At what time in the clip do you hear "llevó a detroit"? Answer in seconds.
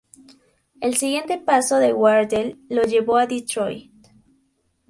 2.81-3.93